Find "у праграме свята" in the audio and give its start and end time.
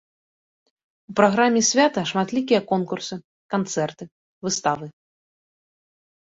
1.11-1.99